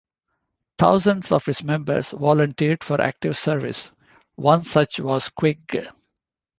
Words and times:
Thousands 0.79 1.31
of 1.31 1.47
its 1.47 1.61
members 1.61 2.09
volunteered 2.09 2.83
for 2.83 2.99
active 2.99 3.37
service; 3.37 3.91
one 4.33 4.63
such 4.63 4.99
was 4.99 5.29
Quigg. 5.29 5.91